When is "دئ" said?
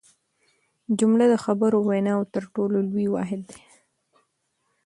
3.49-3.59